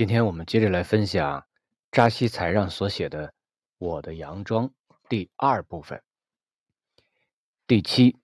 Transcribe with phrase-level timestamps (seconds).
[0.00, 1.44] 今天我们接着来分享
[1.92, 3.28] 扎西才让所写的
[3.76, 4.66] 《我的洋装》
[5.10, 6.02] 第二部分。
[7.66, 8.16] 第七，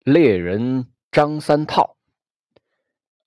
[0.00, 1.96] 猎人张三套。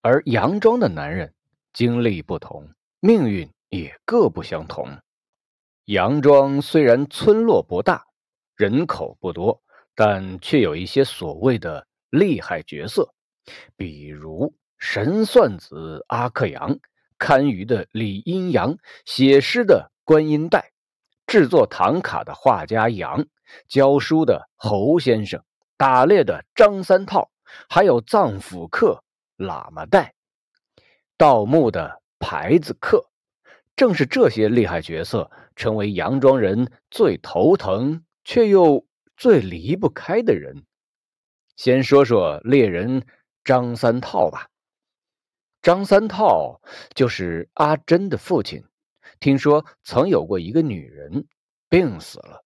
[0.02, 1.34] 而洋装的男人
[1.72, 5.00] 经历不同，命运也各不相同。
[5.86, 8.06] 洋装虽然村落不大，
[8.58, 9.64] 人口不多，
[9.96, 13.14] 但却有一些所谓的厉害角色，
[13.78, 16.78] 比如神算子阿克扬。
[17.22, 20.72] 堪舆的李阴阳，写诗的观音带，
[21.28, 23.28] 制作唐卡的画家杨，
[23.68, 25.44] 教书的侯先生，
[25.78, 27.30] 打猎的张三套，
[27.70, 29.04] 还有藏府客
[29.38, 30.16] 喇嘛带，
[31.16, 33.06] 盗墓的牌子客，
[33.76, 38.84] 正是这些厉害角色，成为杨庄人最头疼却又
[39.16, 40.64] 最离不开的人。
[41.56, 43.06] 先说说猎人
[43.44, 44.48] 张三套吧。
[45.62, 46.60] 张三套
[46.96, 48.64] 就是阿珍的父亲，
[49.20, 51.28] 听说曾有过一个女人
[51.70, 52.44] 病死了。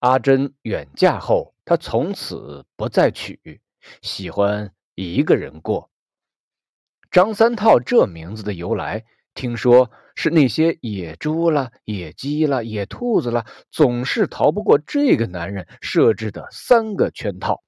[0.00, 3.60] 阿珍远嫁后，他从此不再娶，
[4.00, 5.90] 喜欢一个人过。
[7.12, 9.04] 张三套这名字的由来，
[9.34, 17.62] 听说是那些野猪啦、野鸡啦、野兔子啦，总是逃不过这个男人设置的三个圈套。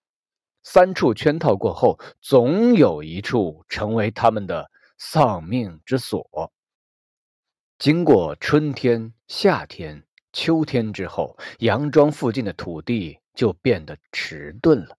[0.65, 6.53] 三处圈套过后，总有一处成为他们的丧命之所。
[7.79, 14.97] 经过春天、夏天、秋天之后，杨庄附近的土地就变得迟钝了，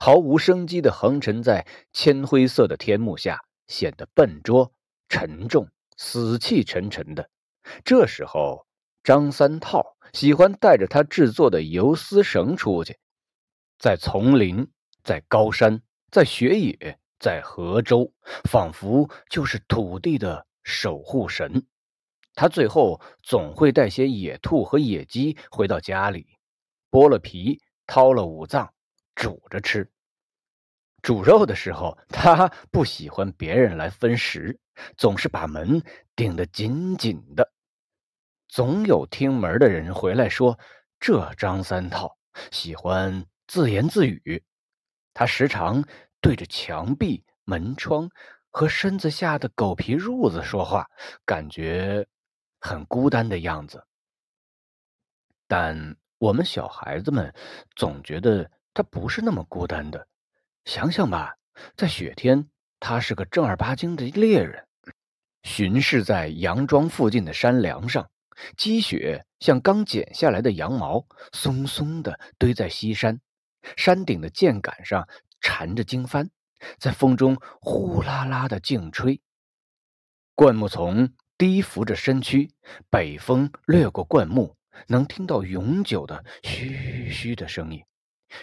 [0.00, 4.72] 毫无生机的横陈在铅灰色的天幕下，显得笨拙、
[5.10, 7.28] 沉重、死气沉沉的。
[7.84, 8.66] 这时候，
[9.02, 12.96] 张三套喜欢带着他制作的游丝绳出去，
[13.78, 14.66] 在丛林。
[15.04, 18.10] 在高山，在雪野，在河州，
[18.44, 21.64] 仿佛就是土地的守护神。
[22.34, 26.26] 他最后总会带些野兔和野鸡回到家里，
[26.90, 28.72] 剥了皮，掏了五脏，
[29.14, 29.88] 煮着吃。
[31.02, 34.58] 煮肉的时候，他不喜欢别人来分食，
[34.96, 35.82] 总是把门
[36.16, 37.52] 顶得紧紧的。
[38.48, 40.58] 总有听门的人回来说
[40.98, 42.16] ：“这张三套
[42.50, 44.42] 喜欢自言自语。”
[45.14, 45.84] 他时常
[46.20, 48.10] 对着墙壁、门窗
[48.50, 50.90] 和身子下的狗皮褥子说话，
[51.24, 52.06] 感觉
[52.60, 53.86] 很孤单的样子。
[55.46, 57.32] 但我们小孩子们
[57.76, 60.08] 总觉得他不是那么孤单的。
[60.64, 61.36] 想想吧，
[61.76, 62.48] 在雪天，
[62.80, 64.66] 他是个正儿八经的猎人，
[65.42, 68.10] 巡视在杨庄附近的山梁上，
[68.56, 73.20] 积雪像刚剪下来的羊毛，松松的堆在西山。
[73.76, 75.08] 山顶的箭杆上
[75.40, 76.28] 缠着经幡，
[76.78, 79.20] 在风中呼啦啦的劲吹。
[80.34, 82.50] 灌木丛低伏着身躯，
[82.90, 84.56] 北风掠过灌木，
[84.88, 87.84] 能听到永久的嘘嘘的声音。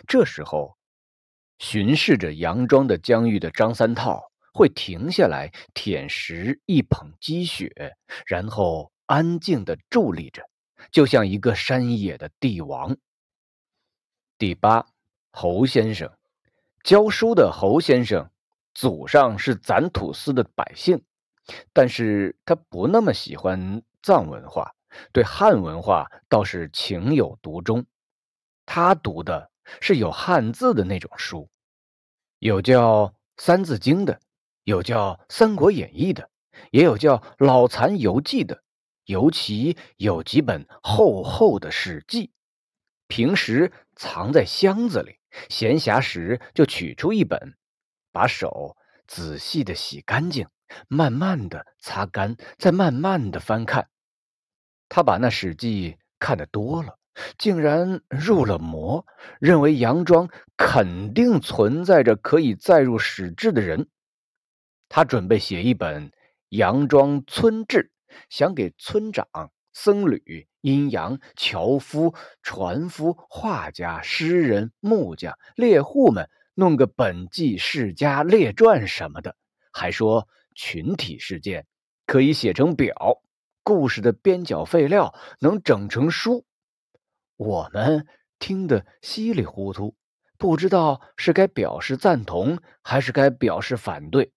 [0.08, 0.78] 这时候，
[1.60, 10.50] 巡视着杨庄的疆域的张三套会停下来舔食一捧积雪，然后安静的伫立着，
[10.92, 12.98] 就像一个山野的帝王。
[14.38, 14.91] 第八。
[15.32, 16.12] 侯先生，
[16.84, 18.30] 教书的侯先生，
[18.74, 21.04] 祖上是攒土司的百姓，
[21.74, 24.76] 但是他不那么喜欢藏文化，
[25.12, 27.86] 对汉文化倒是情有独钟。
[28.66, 29.50] 他读的
[29.80, 31.50] 是有汉字的那种书，
[32.40, 34.20] 有叫《三字经》的，
[34.64, 36.30] 有叫《三国演义》的，
[36.72, 38.64] 也有叫《老残游记》的，
[39.06, 42.28] 尤其有几本厚厚的《史记》，
[43.08, 45.18] 平时藏在箱子里。
[45.50, 47.56] 闲暇时就取出一本，
[48.12, 48.76] 把手
[49.08, 50.48] 仔细的洗干净，
[50.88, 53.90] 慢慢的擦干，再慢慢的翻看。
[54.90, 56.98] 他把那《史记》看得多了，
[57.38, 59.06] 竟然入了魔，
[59.40, 63.90] 认为杨庄肯定存在着可以载入史志的人。
[64.90, 66.10] 他准备写一本
[66.50, 67.92] 《杨庄村志》，
[68.30, 69.28] 想给村长。
[69.74, 79.36] 僧侣、阴阳、樵夫、船夫、画家、诗人、木匠、猎户们弄个本纪世家列传什么的，
[79.72, 81.66] 还说群体事件
[82.06, 83.22] 可以写成表，
[83.64, 86.46] 故事的边角废料能整成书。
[87.38, 88.06] 我们
[88.38, 89.96] 听得稀里糊涂，
[90.38, 94.34] 不知道是该表示赞同还是该表示反对，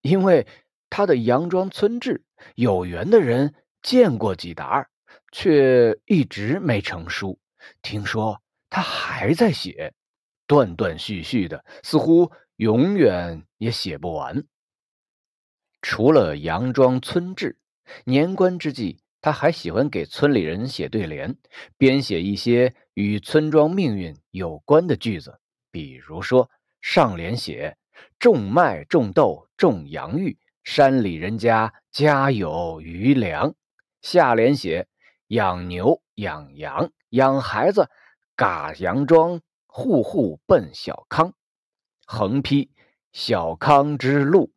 [0.00, 0.46] 因为
[0.90, 2.24] 他的《杨庄村志》，
[2.56, 3.54] 有缘的人。
[3.82, 4.88] 见过几沓，
[5.32, 7.38] 却一直没成书。
[7.82, 8.40] 听说
[8.70, 9.92] 他还在写，
[10.46, 14.44] 断断续续的，似乎永远也写不完。
[15.80, 17.58] 除了杨庄村志，
[18.04, 21.36] 年关之际，他还喜欢给村里人写对联，
[21.76, 25.40] 编写一些与村庄命运有关的句子。
[25.70, 26.50] 比如说，
[26.80, 27.76] 上联写
[28.18, 33.54] “种麦种豆种洋芋，山里人家家有余粮”，
[34.02, 34.88] 下联写
[35.28, 37.88] “养牛养羊养孩子
[38.34, 41.32] 嘎羊庄，户户奔小康”，
[42.04, 42.72] 横批
[43.14, 44.52] “小康之路”。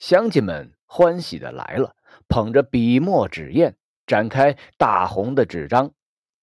[0.00, 1.94] 乡亲们欢喜的来了，
[2.28, 3.76] 捧着笔墨纸砚，
[4.06, 5.92] 展开大红的纸张，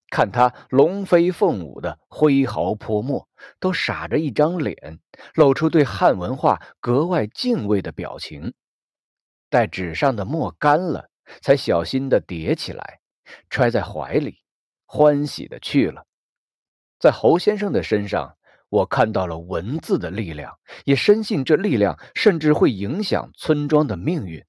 [0.09, 3.27] 看他龙飞凤舞的挥毫泼墨，
[3.59, 4.99] 都傻着一张脸，
[5.33, 8.53] 露出对汉文化格外敬畏的表情。
[9.49, 11.09] 待纸上的墨干了，
[11.41, 12.99] 才小心的叠起来，
[13.49, 14.39] 揣在怀里，
[14.85, 16.05] 欢喜的去了。
[16.99, 18.35] 在侯先生的身上。
[18.69, 24.43] 我看到了文字的力量，也深信这力量甚至会影响村庄的命运。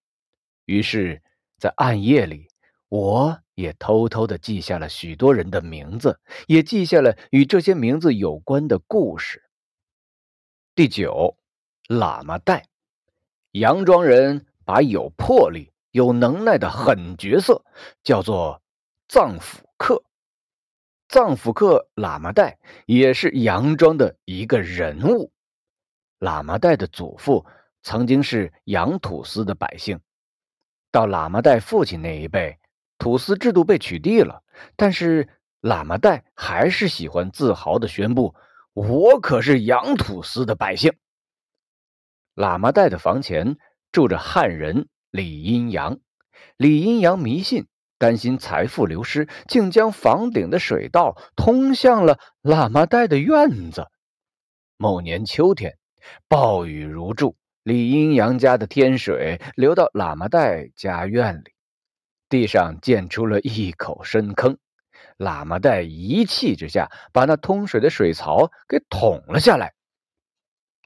[0.64, 1.22] 于是，
[1.58, 2.48] 在暗夜里，
[2.88, 9.42] 我也偷偷的记下了许多人的名字，也记下了与这些名字有关的故事。
[10.74, 11.36] 第九，
[11.88, 12.64] 喇嘛带，
[13.50, 17.64] 杨庄人把有魄力、有能耐的狠角色
[18.02, 18.60] 叫做
[19.06, 20.02] 藏府客。
[21.08, 25.30] 藏府客喇嘛带也是杨庄的一个人物。
[26.18, 27.46] 喇嘛带的祖父
[27.84, 30.00] 曾经是杨土司的百姓，
[30.90, 32.58] 到喇嘛带父亲那一辈，
[32.98, 34.42] 土司制度被取缔了，
[34.74, 35.28] 但是
[35.60, 38.34] 喇嘛带还是喜欢自豪地宣布
[38.74, 40.92] ：“我可是杨土司的百姓。”
[42.34, 43.56] 喇嘛带的房前
[43.92, 46.00] 住着汉人李阴阳，
[46.56, 47.68] 李阴阳迷信。
[47.98, 53.86] 担心财富流失，竟将房顶的水道通向了喇嘛带的院子。
[54.76, 55.78] 某年秋天，
[56.26, 61.52] 暴雨如注，李阴阳家的天水流到喇嘛带家院里，
[62.28, 64.58] 地上溅出了一口深坑。
[65.16, 69.74] 喇嘛带一气之下，把那通水的水槽给捅了下来。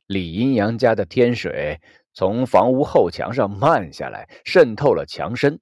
[0.07, 1.81] 李阴阳家的天水
[2.19, 5.61] 从房屋后墙上漫下来，渗透了墙身。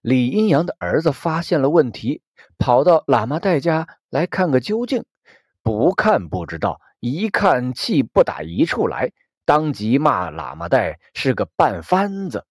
[0.00, 2.22] 李阴阳的儿子发现了问题，
[2.56, 5.04] 跑到喇嘛带家来看个究竟。
[5.62, 9.12] 不看不知道，一看气不打一处来，
[9.44, 12.46] 当即骂喇嘛带是个半番子。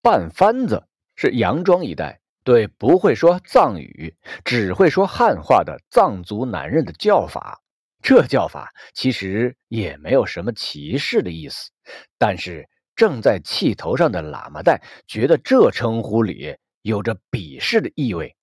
[0.00, 0.84] 半番子
[1.16, 4.14] 是杨庄一带对不会说藏语、
[4.44, 7.60] 只会说汉话的藏族男人的叫法。
[8.06, 11.72] 这叫法其实也没有什么歧视的意思，
[12.16, 12.68] 但是。
[12.96, 18.34] 正在气头上的喇嘛带觉得这称呼里有着鄙视的意味，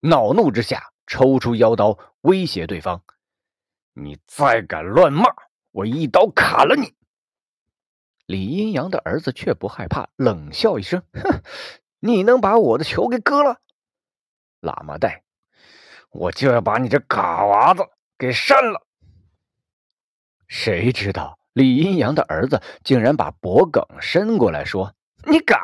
[0.00, 3.04] 恼怒之下抽出腰刀威胁对方
[3.94, 5.26] ：“你再敢乱骂，
[5.70, 6.94] 我一刀砍了你！”
[8.26, 11.40] 李阴阳的儿子却不害怕，冷笑一声：“哼，
[12.00, 13.60] 你能把我的球给割了？”
[14.60, 15.22] 喇嘛带，
[16.10, 17.84] 我就要把你这嘎娃子
[18.18, 18.84] 给删了。
[20.54, 21.38] 谁知道？
[21.54, 24.94] 李阴阳的儿子竟然把脖梗伸过来说
[25.24, 25.58] ：“你敢！”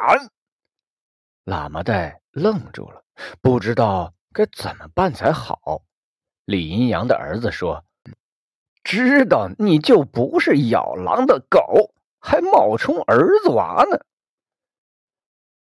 [1.45, 3.05] 喇嘛带愣住了，
[3.43, 5.83] 不知道该怎么办才好。
[6.47, 7.85] 李阴阳的儿子说
[8.83, 13.99] ：“知道你就不是咬狼的狗，还冒充儿子娃呢。”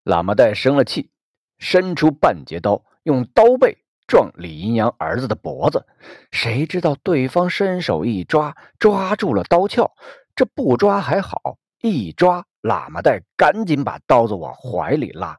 [0.05, 1.11] 喇嘛带生了气，
[1.57, 3.79] 伸出半截刀，用刀背。
[4.07, 5.85] 撞李阴阳儿子的脖子，
[6.31, 9.91] 谁知道对方伸手一抓，抓住了刀鞘。
[10.35, 15.39] 这不抓还好，一抓，喇嘛带赶紧把刀子往怀里拉。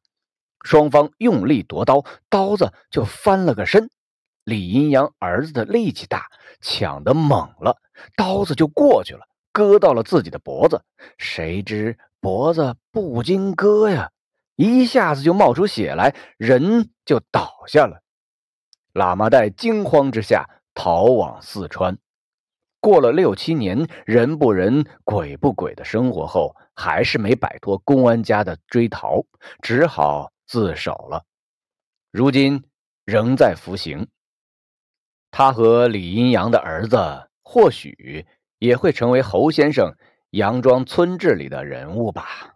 [0.64, 3.90] 双方用力夺刀，刀子就翻了个身。
[4.44, 6.26] 李阴阳儿子的力气大，
[6.60, 7.78] 抢得猛了，
[8.16, 10.82] 刀子就过去了，割到了自己的脖子。
[11.18, 14.10] 谁知脖子不经割呀，
[14.56, 18.02] 一下子就冒出血来，人就倒下了。
[18.98, 22.00] 喇嘛带惊慌之下逃往四川，
[22.80, 29.24] 过了六七年，人不人鬼不鬼的生活后，还是没摆脱公安家的追逃，
[29.62, 31.24] 只好自首了。
[32.12, 32.64] 如今
[33.06, 34.08] 仍在服刑。
[35.30, 38.26] 他和李阴阳的儿子，或许
[38.58, 39.96] 也会成为侯先生
[40.32, 42.56] 杨庄村志里的人物吧。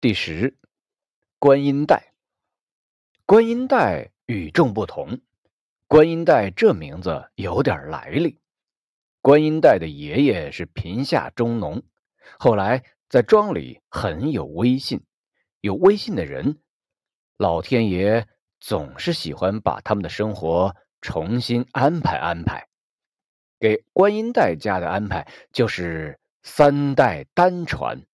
[0.00, 0.58] 第十，
[1.38, 2.14] 观音带，
[3.24, 4.11] 观音带。
[4.26, 5.20] 与众不同，
[5.86, 8.40] 观音带这名字有点来历。
[9.20, 11.82] 观音带的爷爷是贫下中农，
[12.38, 15.04] 后来在庄里很有威信。
[15.60, 16.58] 有威信的人，
[17.36, 18.26] 老天爷
[18.58, 22.66] 总是喜欢把他们的生活重新安排安排。
[23.60, 28.04] 给观音带家的安排就是三代单传，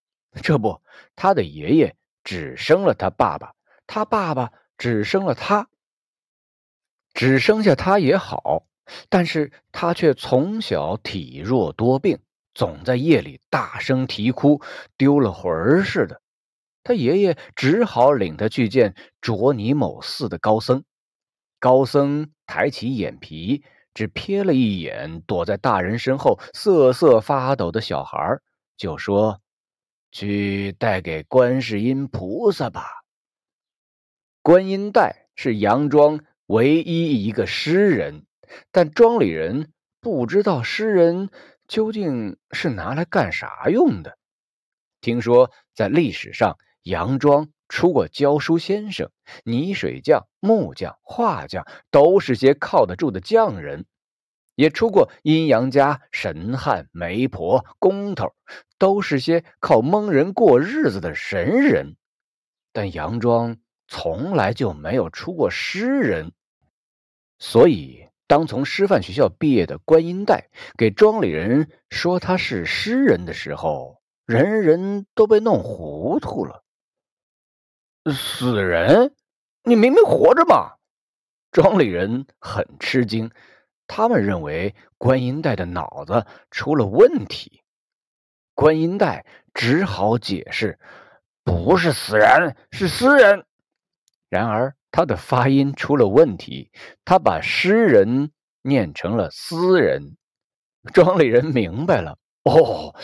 [0.43, 0.83] 这不，
[1.17, 3.55] 他的爷爷只生了他爸爸，
[3.87, 5.71] 他爸爸只生了他。
[7.15, 8.67] 只生下他也好，
[9.09, 12.19] 但是他却从小体弱多病，
[12.55, 14.63] 总在夜里大声啼哭，
[14.97, 16.23] 丢了魂儿似的。
[16.85, 20.85] 他爷爷只好领他去见卓尼某寺的高僧。
[21.59, 28.39] 高僧抬起眼皮，只瞥了一眼躲在大人身后瑟瑟发抖的小孩，
[28.77, 29.41] 就说
[30.13, 32.87] ：“去带给观世音菩萨吧。”
[34.41, 36.21] 观音带是杨庄。
[36.49, 38.25] 唯一一个诗人，
[38.73, 41.29] 但庄里人不知道诗人
[41.67, 44.17] 究竟是拿来干啥用的。
[45.03, 49.11] 听说在历史上，杨庄出过教书先生、
[49.45, 53.83] 泥水匠、木匠、画匠，都是些靠得住的匠人；
[54.55, 58.33] 也出过阴阳家、神汉、媒婆、工头，
[58.79, 61.97] 都是些靠蒙人过日子的神人。
[62.73, 66.33] 但杨庄从来就没有出过诗人。
[67.39, 76.65] 所以，当从师范学校毕业的观音带给庄里人说他是诗人的时候，人人都被弄糊涂了。
[78.13, 79.15] 死人？
[79.63, 80.75] 你明明活着嘛！
[81.53, 83.31] 庄里人很吃惊，
[83.87, 87.63] 他们认为观音带的脑子出了问题。
[88.55, 90.79] 观音带只好解释
[91.45, 93.47] ：“不是死人，是诗人。”
[94.29, 94.75] 然而。
[94.91, 96.71] 他的发音出了问题，
[97.05, 100.17] 他把诗人念成了私人。
[100.93, 102.95] 庄里人明白了，哦，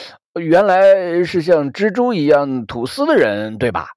[0.40, 3.88] 原来是像蜘蛛一样吐丝的人，对吧？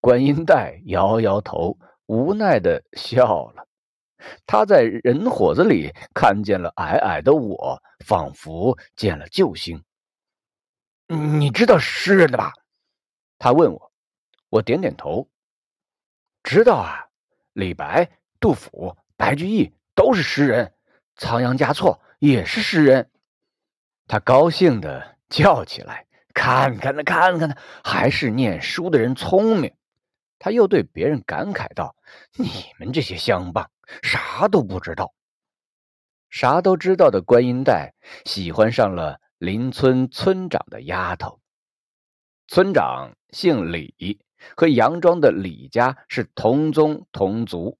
[0.00, 3.66] 观音带摇摇头，无奈的笑了。
[4.46, 9.84] 他在人伙子里看见了矮矮的我，仿佛见了救星。
[11.06, 12.52] 你知道诗人的吧？
[13.38, 13.92] 他问我，
[14.48, 15.28] 我点点头。
[16.42, 17.06] 知道啊，
[17.52, 20.74] 李白、杜甫、白居易都是诗人，
[21.16, 23.10] 仓央嘉措也是诗人。
[24.06, 27.54] 他高兴的叫起来：“看看呢，看看呢，
[27.84, 29.74] 还是念书的人聪明。”
[30.40, 31.94] 他又对别人感慨道
[32.36, 33.70] ：“你们这些乡巴，
[34.02, 35.12] 啥都不知道。”
[36.30, 37.92] 啥都知道的观音袋
[38.24, 41.40] 喜欢上了邻村村长的丫头。
[42.48, 44.20] 村长姓李。
[44.56, 47.78] 和杨庄的李家是同宗同族，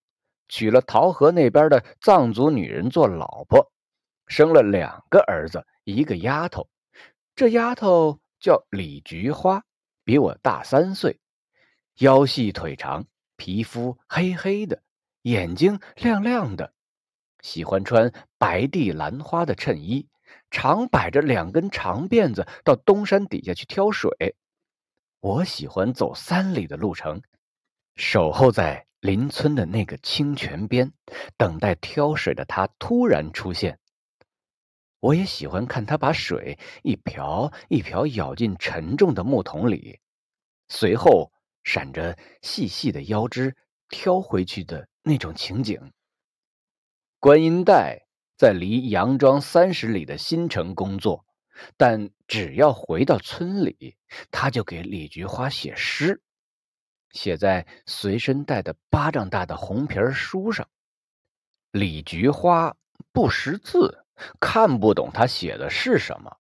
[0.49, 3.73] 娶了桃河那边的藏族女人做老婆，
[4.27, 6.69] 生了两个儿子，一个丫头。
[7.35, 9.65] 这丫头叫李菊花，
[10.05, 11.19] 比我大三岁，
[11.99, 14.83] 腰细腿长，皮肤黑黑的，
[15.23, 16.73] 眼睛亮亮的，
[17.41, 20.09] 喜欢穿白地兰花的衬衣，
[20.51, 24.11] 常摆着两根长辫子到东山底下去挑水。
[25.21, 27.21] 我喜欢走三里的路程，
[27.95, 30.93] 守候在邻村的那个清泉边，
[31.37, 33.79] 等待挑水的他突然出现。
[34.99, 40.01] 我也喜欢看他把水一瓢一瓢舀进沉重的木桶里，
[40.69, 41.33] 随后
[41.65, 43.55] 闪着细细的腰肢
[43.91, 45.93] 挑回去的那种情景。
[47.19, 48.07] 观音带
[48.39, 51.27] 在离杨庄三十里的新城工作。
[51.77, 53.97] 但只要回到村里，
[54.31, 56.21] 他就给李菊花写诗，
[57.11, 60.69] 写在随身带的巴掌大的红皮书上。
[61.71, 62.77] 李菊花
[63.13, 64.05] 不识字，
[64.41, 66.37] 看不懂他写的是什么，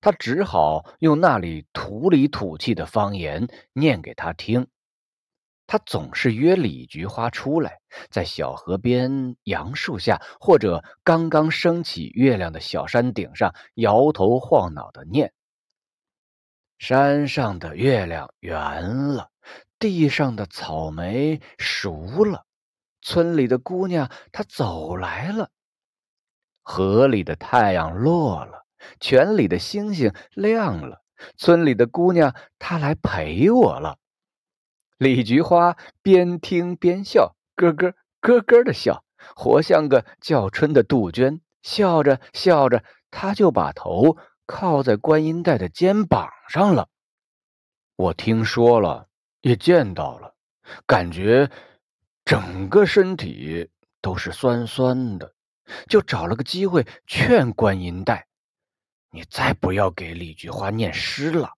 [0.00, 4.66] 他只好用那里土里土气的方言念给他听。
[5.66, 7.80] 他总是约李菊花出来，
[8.10, 15.32] 在小河边、杨树下，或者刚刚升起月亮的小山顶上，摇头晃脑的念
[16.78, 19.30] ：“山上的月亮圆了，
[19.78, 22.44] 地上的草莓熟了，
[23.00, 25.50] 村里的姑娘她走来了，
[26.62, 28.66] 河里的太阳落了，
[29.00, 31.02] 泉里的星星亮了，
[31.38, 33.96] 村里的姑娘她来陪我了。”
[34.96, 41.40] 李菊花边听边笑，咯咯咯咯的笑，活像个叫春的杜鹃。
[41.62, 46.88] 笑着笑着，她就把头靠在观音带的肩膀上了。
[47.96, 49.08] 我听说了，
[49.40, 50.34] 也见到了，
[50.86, 51.50] 感觉
[52.24, 53.70] 整个身体
[54.00, 55.34] 都是酸酸的，
[55.88, 58.28] 就找了个机会劝观音带
[59.10, 61.50] ：“你再不要给李菊花念诗了。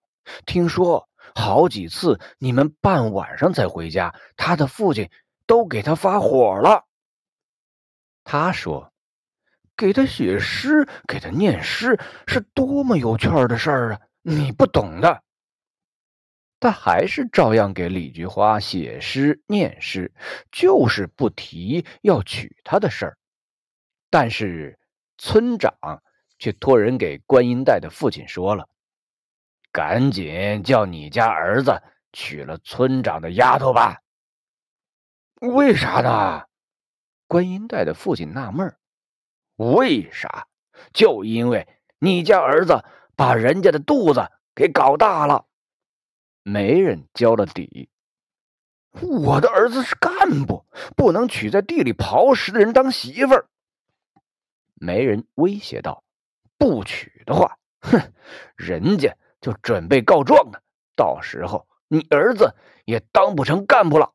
[0.45, 5.09] 听说。”好几次，你们半晚上才回家，他的父亲
[5.45, 6.85] 都给他发火了。
[8.23, 8.91] 他说
[9.77, 14.01] ：“给他写诗，给他念诗，是多么有趣的事儿啊！
[14.21, 15.23] 你不懂的。”
[16.59, 20.11] 他还是照样给李菊花写诗念诗，
[20.51, 23.17] 就是不提要娶她的事儿。
[24.09, 24.79] 但是
[25.17, 25.71] 村长
[26.39, 28.67] 却托人给观音带的父亲说了
[29.77, 34.01] ：“赶紧叫你家儿子娶了村长的丫头吧。”
[35.39, 36.45] 为啥呢？
[37.27, 38.75] 观音带的父亲纳闷
[39.57, 40.47] ：“为啥？
[40.93, 41.67] 就因为
[41.99, 42.83] 你家儿子
[43.15, 45.45] 把人家的肚子给搞大了。”
[46.41, 47.87] 媒人交了底。
[48.99, 50.11] 我的儿子是干
[50.47, 50.65] 部，
[50.95, 53.47] 不能娶在地里刨食的人当媳妇儿。
[54.73, 56.03] 媒人威胁道
[56.57, 58.11] ：“不娶的话，哼，
[58.55, 59.15] 人家
[59.47, 60.59] 就准备告状呢。
[60.93, 64.11] 到时候你儿子也当不成干部了。”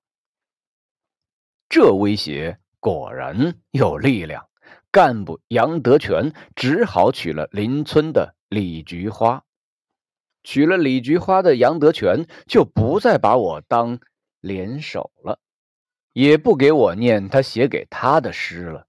[1.71, 4.51] 这威胁果然有力量，
[4.91, 9.43] 干部杨德全只好娶了邻村的李菊花。
[10.43, 14.01] 娶了李菊花的杨德全就不再把我当
[14.41, 15.39] 联手了，
[16.13, 18.87] 也不给我念他写给他的诗了。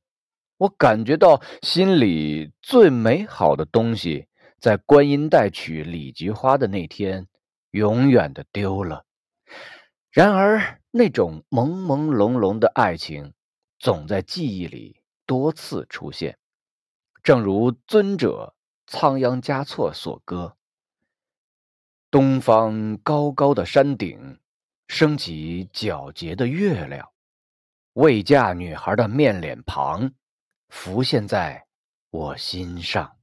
[0.58, 4.28] 我感觉到心里最美好的东西，
[4.64, 7.28] 在观音带取李菊花的那天，
[7.72, 9.06] 永远的丢了。
[10.10, 13.34] 然而，那种朦朦胧胧的爱情，
[13.78, 16.38] 总在记忆里多次出现，
[17.22, 18.56] 正如尊者
[18.88, 20.56] 仓央嘉措所歌。
[22.10, 24.40] 东方高高的山顶，
[24.88, 27.10] 升起皎洁的月亮，
[27.96, 30.14] 未嫁女孩的面脸庞，
[30.70, 31.68] 浮现在
[32.12, 33.18] 我心上。